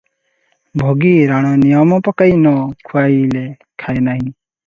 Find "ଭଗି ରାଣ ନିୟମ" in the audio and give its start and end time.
0.81-1.99